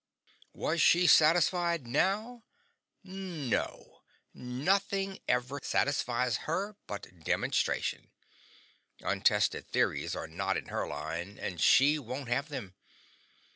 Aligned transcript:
Was 0.55 0.81
she 0.81 1.05
satisfied 1.05 1.85
now? 1.85 2.41
No. 3.03 4.01
Nothing 4.33 5.19
ever 5.27 5.59
satisfies 5.61 6.37
her 6.49 6.75
but 6.87 7.23
demonstration; 7.23 8.09
untested 9.01 9.67
theories 9.67 10.15
are 10.15 10.27
not 10.27 10.57
in 10.57 10.69
her 10.69 10.87
line, 10.87 11.37
and 11.39 11.61
she 11.61 11.99
won't 11.99 12.29
have 12.29 12.49
them. 12.49 12.73